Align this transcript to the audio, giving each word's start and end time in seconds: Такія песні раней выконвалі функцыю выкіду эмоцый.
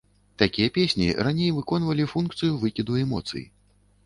Такія 0.41 0.71
песні 0.77 1.09
раней 1.27 1.51
выконвалі 1.59 2.09
функцыю 2.15 2.51
выкіду 2.65 2.99
эмоцый. 3.05 3.49